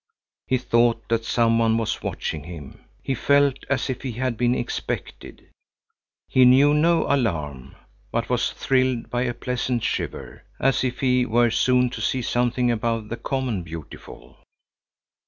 [0.47, 4.55] He thought that some one was watching him, he felt as if he had been
[4.55, 5.51] expected.
[6.27, 7.75] He knew no alarm,
[8.11, 12.71] but was thrilled by a pleasant shiver, as if he were soon to see something
[12.71, 14.37] above the common beautiful.